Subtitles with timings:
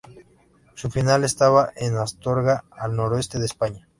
[0.73, 3.87] Su final estaba en Astorga al Noroeste de España.